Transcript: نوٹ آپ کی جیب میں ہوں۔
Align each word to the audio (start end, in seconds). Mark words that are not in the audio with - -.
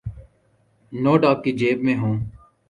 نوٹ 0.93 1.25
آپ 1.25 1.43
کی 1.43 1.51
جیب 1.51 1.83
میں 1.83 1.95
ہوں۔ 1.97 2.17